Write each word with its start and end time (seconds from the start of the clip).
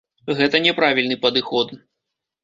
Гэта 0.37 0.61
не 0.67 0.71
правільны 0.79 1.17
падыход. 1.25 1.75